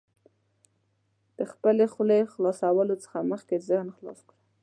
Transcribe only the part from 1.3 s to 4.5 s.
د خپلې خولې خلاصولو څخه مخکې ذهن خلاص کړه.